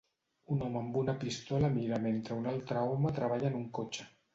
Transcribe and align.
Un 0.55 0.63
home 0.67 0.79
amb 0.83 0.97
una 1.01 1.15
pistola 1.25 1.71
mira 1.75 2.03
mentre 2.09 2.41
un 2.43 2.51
altre 2.57 2.87
home 2.91 3.17
treballa 3.23 3.51
en 3.57 3.65
un 3.65 3.75
cotxe. 3.81 4.15